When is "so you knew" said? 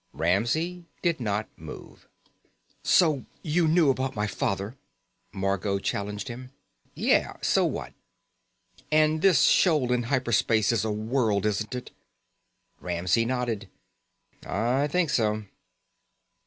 2.83-3.91